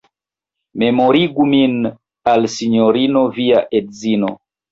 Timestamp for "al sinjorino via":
2.33-3.63